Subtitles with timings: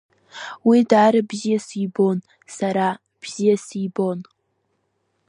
[0.67, 2.17] Уи даара бзиа сибон
[2.55, 2.87] сара,
[3.21, 4.19] бзиа сибон.